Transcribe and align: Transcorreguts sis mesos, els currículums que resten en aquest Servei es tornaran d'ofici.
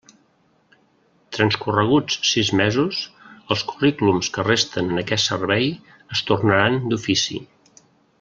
Transcorreguts 1.37 2.15
sis 2.29 2.49
mesos, 2.61 3.01
els 3.55 3.65
currículums 3.73 4.31
que 4.39 4.47
resten 4.49 4.89
en 4.95 5.03
aquest 5.03 5.31
Servei 5.33 5.69
es 6.17 6.25
tornaran 6.31 6.81
d'ofici. 6.89 7.39